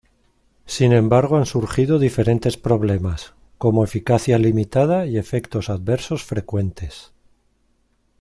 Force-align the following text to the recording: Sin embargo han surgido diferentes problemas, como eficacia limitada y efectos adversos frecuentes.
Sin 0.65 0.93
embargo 0.93 1.37
han 1.37 1.45
surgido 1.45 1.99
diferentes 1.99 2.57
problemas, 2.57 3.35
como 3.59 3.83
eficacia 3.83 4.39
limitada 4.39 5.05
y 5.05 5.19
efectos 5.19 5.69
adversos 5.69 6.23
frecuentes. 6.23 7.13